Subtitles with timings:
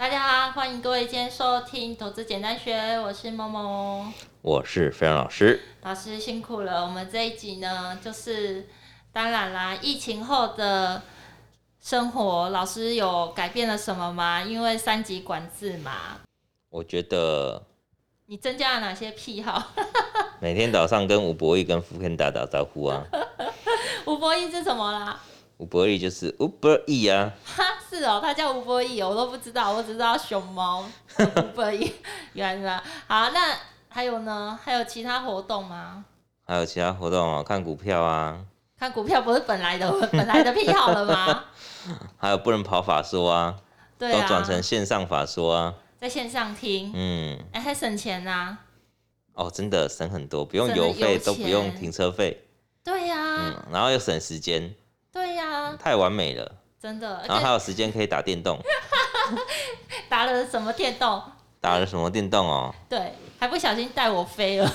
[0.00, 5.60] 大家好，欢迎各位今天收听《投资简单学》，我是梦梦，我是飞扬老师。
[5.82, 8.66] 老师辛苦了，我们这一集呢，就是
[9.12, 11.02] 当然啦，疫情后的
[11.82, 14.42] 生活，老师有改变了什么吗？
[14.42, 15.92] 因为三级管制嘛。
[16.70, 17.62] 我觉得。
[18.24, 19.62] 你增加了哪些癖好？
[20.40, 23.04] 每天早上跟吴博义跟福肯打打招呼啊。
[24.06, 25.20] 吴博义是什么啦？
[25.60, 27.30] 吴伯义就是吴伯义啊。
[27.44, 30.82] 哈，是哦，他叫吴伯义，我都不知道，我只知道熊猫
[31.18, 31.92] 吴伯义。
[32.32, 33.54] 原来好，那
[33.90, 34.58] 还有呢？
[34.64, 36.02] 还有其他活动吗？
[36.46, 37.42] 还有其他活动啊？
[37.42, 38.40] 看股票啊。
[38.78, 41.44] 看股票不是本来的 本来的癖好了吗？
[42.16, 43.54] 还有不能跑法说啊，
[43.98, 45.74] 对啊，都转成线上法说啊。
[46.00, 48.58] 在线上听，嗯，哎、欸，还省钱呐、啊！
[49.34, 52.46] 哦，真的省很多，不用油费，都不用停车费。
[52.82, 53.36] 对呀、啊，
[53.68, 54.74] 嗯，然后又省时间。
[55.82, 57.22] 太完美了，真的。
[57.26, 58.58] 然后还有时间可以打电动。
[60.08, 61.22] 打了什么电动？
[61.60, 62.74] 打了什么电动哦？
[62.88, 64.72] 对，还不小心带我飞了。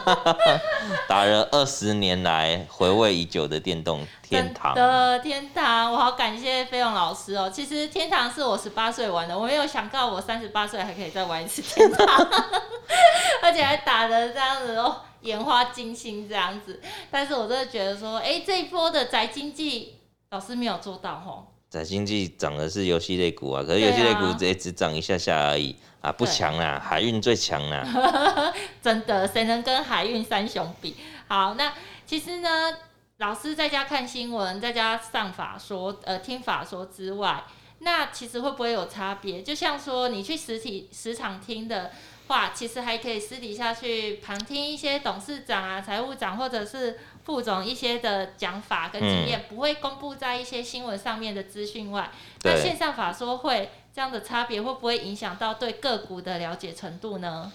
[1.08, 7.48] 打了二十年来回味已久的电动天堂的天堂，我好感谢飞勇老师哦。
[7.48, 12.06] 其实天堂是我十八岁玩的，我没有想到我三十八岁还可以再玩一次天堂，
[13.42, 14.96] 而且还打得这样子哦，
[15.26, 16.80] 眼花金星这样子。
[17.10, 19.96] 但是我真的觉得说，哎、欸，这一波的宅经济
[20.30, 21.52] 老师没有做到吼。
[21.68, 27.84] 宅经济涨的是游戏类股啊，可是游戏类股只只涨一下下而已啊，不强啊，海运最强啊，
[28.80, 30.96] 真的，谁能跟海运三雄比？
[31.26, 31.72] 好，那
[32.06, 32.72] 其实呢，
[33.18, 37.42] 老师在家看新闻，在家上法说，呃，听法说之外，
[37.80, 39.42] 那其实会不会有差别？
[39.42, 41.90] 就像说你去实体市场听的
[42.28, 46.98] 话，其实还可以私底下去旁听一些董事长啊、财务长或者是。
[47.26, 52.08] 副总一些的讲法跟经验不会公布在一些新闻上面的资讯外，
[52.44, 57.50] 那线上法说会这样的差别会不会影响到对个股的了解程度呢？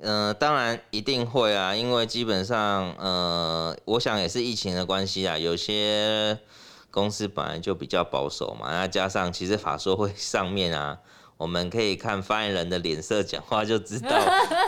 [0.00, 6.38] 呃，当然一定会啊，因为基本上，呃，我想也是疫情的关系啊，有些
[6.92, 10.96] 公司本来就比较保守嘛，那加上其实法说会上面啊，
[11.36, 14.10] 我们可以看发言人的脸色讲话就知道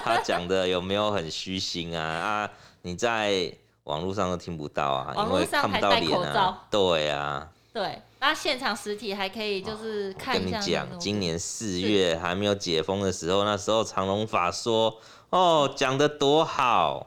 [0.05, 2.03] 他讲的有没有很虚心啊
[2.47, 2.51] 啊，
[2.83, 3.53] 你在。
[3.85, 6.67] 网络上都听不到啊，因为看不到脸啊。
[6.71, 7.49] 对啊。
[7.73, 10.59] 对，那现场实体还可以，就是看一下。
[10.59, 14.95] 跟你讲，今年四月还没有解封的时候，那时候长隆法说，
[15.31, 17.07] 哦，讲的多好。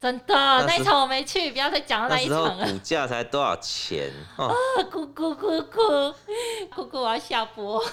[0.00, 0.34] 真的，
[0.66, 2.64] 那一场我没去，不要再讲到那一场了。
[2.72, 4.10] 股价才多少钱？
[4.38, 4.54] 哦、啊，
[4.90, 6.14] 哭哭哭哭
[6.74, 7.78] 哭哭，我要下播。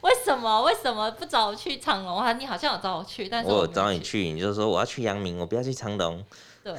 [0.00, 0.62] 为什么？
[0.62, 2.32] 为什么不找我去长隆啊？
[2.32, 6.24] 你好像有找我去，但是我，我有找你去，你就说我要去阳明，我不要去长隆。
[6.64, 6.74] 对，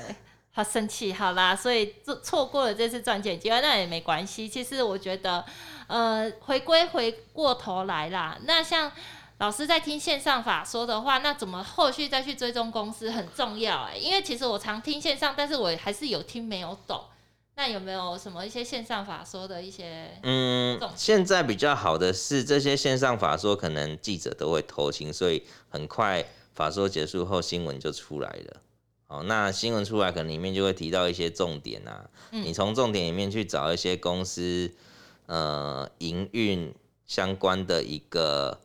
[0.52, 1.14] 好生气。
[1.14, 4.50] 好啦，所以错错过了这次赚钱机会，那也没关系。
[4.50, 5.46] 其实我觉得，
[5.88, 8.92] 呃，回归回过头来啦，那像。
[9.42, 17.06] 老师在听线上法说的话，那怎么后续再去追踪公司很重要哎，因为其实我常听线上，但是我还是有听没有懂。
[17.56, 20.16] 那有没有什么一些线上法说的一些？
[20.22, 28.62] 嗯，现在比较好的是这些线上法说，可能记者都会偷听，所以很快法说结束后新闻就出来了。
[29.08, 34.72] 哦，那新闻出来可能里面就会提到一些重点啊，嗯、你从重点里面去找一些公司
[35.26, 36.72] 呃营运
[37.08, 38.60] 相关的一个。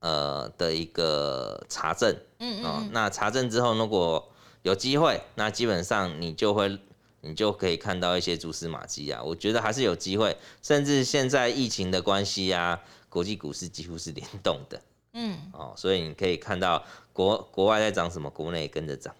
[0.00, 4.30] 呃的一个查证，嗯，嗯，嗯哦，那查证之后，如果
[4.62, 6.78] 有机会，那基本上你就会，
[7.22, 9.22] 你就可以看到一些蛛丝马迹啊。
[9.22, 14.80] 我觉得还是有机会，甚至现在疫情的关系啊，国际股市几乎是联动的，
[15.14, 19.14] 嗯，哦，所以你可以看到国国外在涨什么，国内也跟着涨。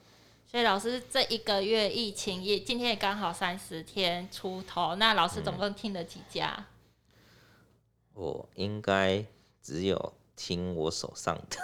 [0.50, 6.66] 所以老师这一个月疫情也今天也刚好三十天出头，那老师总共听了几家？
[8.14, 9.24] 我应该
[9.62, 10.14] 只有。
[10.38, 11.58] 听我手上的，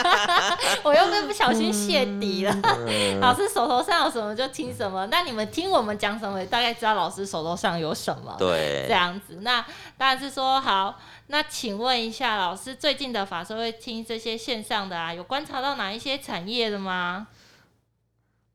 [0.82, 2.56] 我又被不小心泄底了。
[3.20, 8.34] 老师手头上有什么就听什么，那你们听我们讲什么，大概知道老师手头上有什么。
[8.38, 9.40] 对，这样子。
[9.42, 9.60] 那
[9.98, 10.98] 当然是说好。
[11.32, 17.28] 那请问一下，老师最近的法说会听这些线上的啊，有观察到哪一些产业的吗？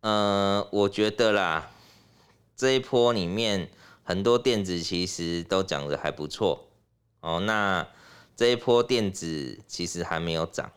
[0.01, 1.69] 呃，我觉得啦，
[2.57, 3.69] 这一波里面
[4.03, 6.67] 很多电子其实都讲的还不错
[7.21, 7.39] 哦。
[7.39, 7.87] 那
[8.35, 10.69] 这一波电子其实还没有涨，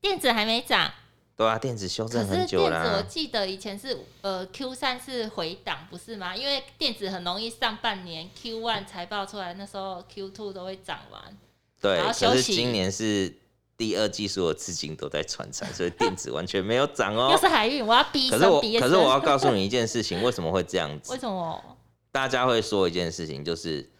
[0.00, 0.92] 电子还没涨，
[1.36, 2.98] 对啊，电子修正很久了。
[2.98, 6.36] 我记得以前是呃 Q 三是回档不是吗？
[6.36, 11.36] 因为电子很容易上半年 Q one 财报出来，那时候 Q two 都会涨完。
[11.80, 13.34] 对，可是今年是
[13.76, 17.30] 第二季所有资金都在传产，所以 电子完全没有涨哦。
[17.32, 18.30] 又是海运，我要逼。
[18.30, 21.10] 可是我可是我要告诉你一件事情，为什么会这样子？
[21.14, 21.76] 为什么？
[22.12, 23.90] 大家会说一件事情，就是。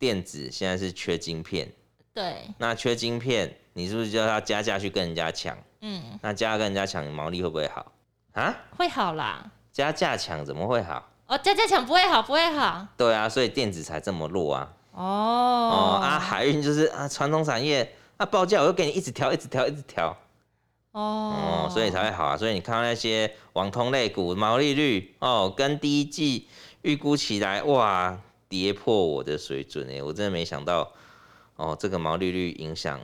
[0.00, 1.68] 电子现在是缺晶片，
[2.12, 5.56] 对，那缺晶片，你是不是就要加价去跟人家抢？
[5.80, 7.92] 嗯，那加价跟人家抢，你毛利会不会好
[8.32, 8.54] 啊？
[8.76, 11.08] 会好啦，加价抢怎么会好？
[11.26, 12.86] 哦，加价抢不会好，不会好。
[12.96, 14.72] 对啊，所以电子才这么弱啊。
[14.92, 20.08] 哦哦啊，海运就是啊，传统产业，那报价我又给你一直调，一直调，一直调。
[20.90, 22.36] 哦，哦，所以才会好啊。
[22.36, 26.48] 所以你看到那些网通类股毛利率哦，跟第一季
[26.82, 28.18] 预估起来，哇，
[28.48, 30.90] 跌破我的水准哎，我真的没想到
[31.58, 33.00] 哦，这个毛利率影响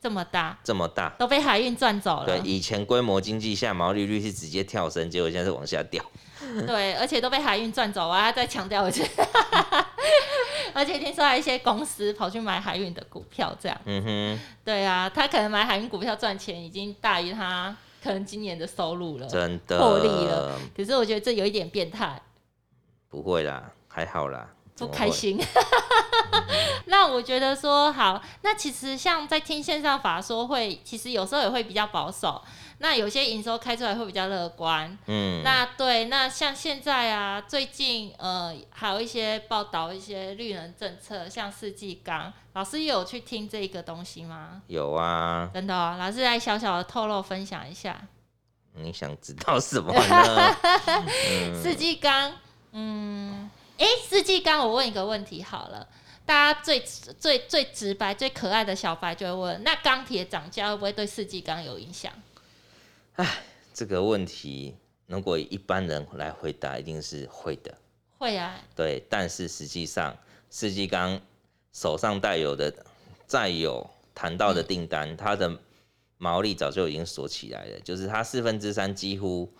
[0.00, 2.26] 这么大，这么大，都被海运赚走了。
[2.26, 6.02] 对，以前规模经济下毛利率是直接跳升，结果现在是往下掉。
[6.66, 8.32] 对，而且都被海运赚走啊！
[8.32, 9.06] 再强调一次，
[10.72, 13.78] 而且听说还有一些公司跑去买海运的股票，这样。
[13.84, 14.40] 嗯哼。
[14.64, 20.58] 对啊，他可能买海运股票赚钱已经大于他可能今年的收入了，真的获利了。
[20.74, 22.18] 可是我觉得这有一点变态。
[23.10, 24.48] 不会啦，还好啦。
[24.86, 25.40] 不开心。
[26.86, 32.42] 那我觉得说好，那其实像在听线上法说会，其实有时候也会比较保守。
[32.82, 44.62] 那有些营收开出来会比较乐观，嗯，那对，那像现在啊，最近呃还有一些报道一些绿能政策，像世纪钢，老师有去听这个东西吗？
[44.66, 48.00] 有啊，真的哦，老师来小小的透露分享一下。
[48.72, 50.56] 你想知道什么呢？
[51.62, 52.32] 世纪钢，
[52.72, 53.50] 嗯，
[53.80, 55.88] 哎，四季钢，我问一个问题好了，
[56.26, 56.78] 大家最
[57.18, 62.12] 最最直白、最可爱的小白就会问，那钢铁涨价会不会对四季钢有影响？
[63.14, 63.42] 哎，
[63.72, 67.74] 这个问题如果一般人来回答，一定是会的。
[68.18, 68.60] 会啊。
[68.76, 70.14] 对，但是实际上，
[70.50, 71.18] 四季钢
[71.72, 72.70] 手上带有的、
[73.26, 75.58] 再有谈到的订单，嗯、它的
[76.18, 79.50] 毛利早就已经锁起来了，就是它四分之三几乎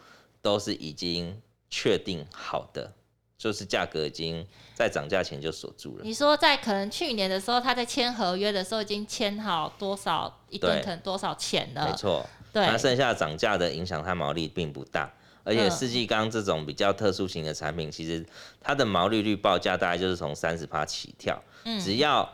[0.43, 1.40] 都是已经
[1.70, 2.93] 确定好的，
[3.40, 6.04] 就是价格已经在涨价前就锁住了。
[6.04, 11.88] 你说在可能去年的时候，他在签合约的时候已经签好多少一吨可能多少钱了？
[11.88, 12.28] 没错。
[12.52, 15.10] 对，那剩下涨价的影响，它毛利并不大，
[15.42, 18.22] 而且世纪钢这种比较特殊型的产品，其实
[18.60, 21.42] 它的毛利率报价大概就是从三十趴起跳。
[21.64, 22.31] 嗯，只要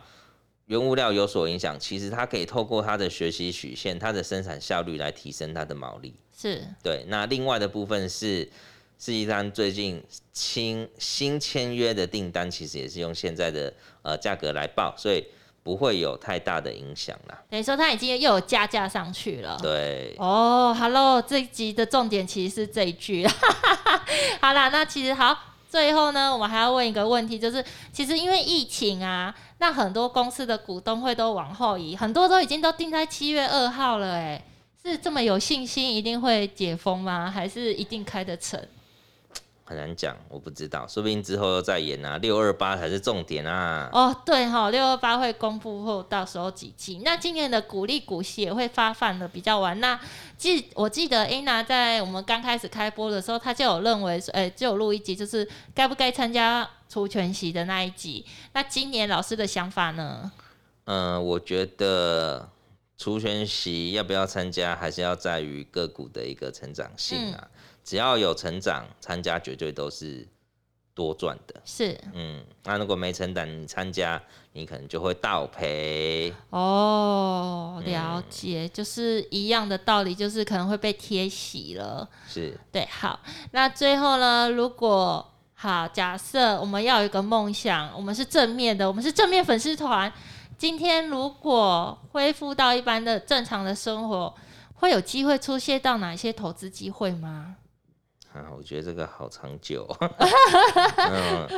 [0.65, 6.13] 原物料有所影响，其实它可以透过它的学习曲线、它的生产效率来提升它的毛利。
[6.37, 7.05] 是，对。
[7.07, 8.51] 那另外的部分是
[8.99, 10.03] 世纪钢最近
[10.33, 13.73] 新新签约的订单，其实也是用现在的
[14.03, 15.25] 呃价格来报，所以。
[15.67, 17.37] 不会有太大的影响啦。
[17.51, 19.59] 等于说它已经又有加价上去了。
[19.61, 20.15] 对。
[20.17, 23.27] 哦，Hello，这一集的重点其实是这一句。
[24.41, 25.37] 好啦，那其实好，
[25.69, 34.41] 最后呢，我们还要问一个问题，就是其实因为疫情啊，那很多公司的股东会都往后移，很多都已经都定在七月二号了，哎，
[34.85, 37.29] 是这么有信心一定会解封吗？
[37.29, 38.65] 还是一定开得成？
[39.69, 43.91] 很难讲，我不知道，说不定之后又再演啊，六二八才是重点啊。
[43.93, 47.03] 哦，对哈、哦，六二八会公布后，到时候几期？
[47.05, 49.81] 那今年的股利股息也会发放的比较晚。
[49.81, 49.99] 那
[50.39, 58.25] 记我记得 Anna 在我们刚开始开播的时候，他就有认为，哎、欸，就有录一集，就是该不该参加除权息的那一集。
[58.53, 60.31] 那今年老师的想法呢？
[60.85, 62.49] 嗯、呃，我觉得
[62.97, 67.41] 除权息要不要参加，还是要在于个股的一个成长性啊。
[67.43, 67.49] 嗯
[67.87, 70.27] 只要有成长，参加绝对都是
[70.93, 71.55] 多赚的。
[71.65, 74.21] 是，嗯，那如果没成长，你参加，
[74.55, 76.35] 你可能就会倒赔。
[76.51, 82.09] 哦，了解，嗯，就是一样的道理，就是可能会被贴息了。
[82.27, 83.21] 是，对，好，
[83.53, 90.13] 那最后呢，如果好，假设我们要有一个梦想，我们是正面的，我们是正面粉丝团，
[90.59, 94.35] 今天如果恢复到一般的正常的生活，
[94.75, 97.55] 会有机会出现到哪些投资机会吗？
[98.37, 99.89] 啊，我觉得这个好长久。
[100.99, 101.49] 嗯，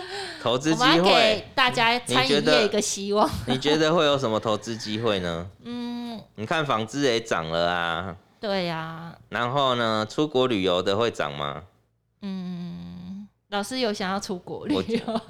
[0.40, 3.28] 投资机会，给大家餐饮业一个希望。
[3.46, 5.50] 你觉得会有什么投资机会呢？
[5.64, 8.16] 嗯，你看纺织也涨了啊。
[8.40, 9.18] 对呀、啊。
[9.30, 11.64] 然后呢，出国旅游的会涨吗？
[12.22, 15.20] 嗯，老师有想要出国旅游？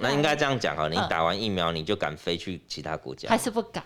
[0.00, 3.30] 那应该这样讲哈，你打完疫苗你就敢飞去其他国家？
[3.30, 3.82] 还是不敢？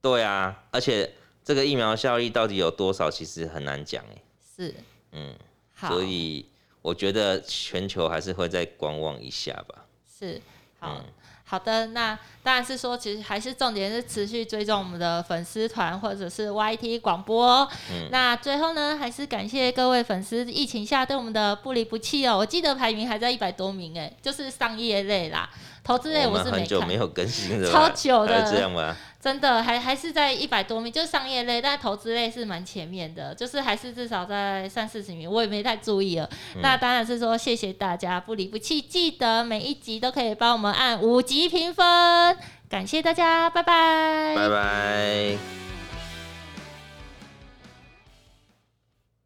[0.00, 4.22] 对啊，而且这个疫苗效力到底有多少，其实很难讲哎。
[4.56, 4.74] 是。
[5.10, 5.34] 嗯，
[5.74, 5.88] 好。
[5.88, 6.46] 所以。
[6.82, 9.86] 我觉得全球还是会再观望一下吧。
[10.06, 10.40] 是，
[10.80, 11.04] 好、嗯、
[11.52, 17.68] 好的，那当然是说，其实还是重点是持续追踪我们的粉丝团或者是 YT 广播。
[17.90, 22.38] 嗯，那最后呢，还是感谢各位粉丝疫情下对我们的不离不弃哦。
[22.38, 25.46] 我记得排名还在一百多名，哎，就是商业类啦，
[25.84, 26.60] 投资类我是没看。
[26.60, 28.96] 很久没有更新了，超久的，这样吗？
[29.20, 36.28] 真的还还是在一百多名，就是商业类，但投资类是蛮前面的，就是还是至少在三四十名，我也没太注意了。
[36.56, 42.36] 嗯、那当然是说谢谢大家不离不弃，记得每一集都可以帮我们按五级一评分。
[42.68, 44.34] 感谢大家拜拜。
[44.36, 45.71] 拜拜。